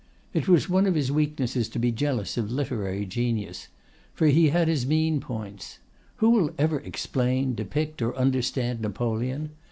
[0.33, 4.83] "It was one of his weaknesses to be jealous of literary genius—for he had his
[4.83, 5.77] mean points.
[6.15, 9.51] Who will ever explain, depict, or understand Napoleon?